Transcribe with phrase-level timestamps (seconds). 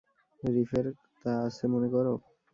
[0.43, 0.85] রিফের
[1.21, 2.13] তা আছে মনে করো?